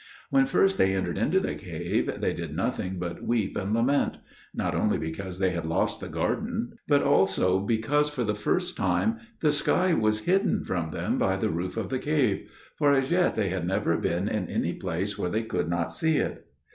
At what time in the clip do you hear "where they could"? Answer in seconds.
15.19-15.69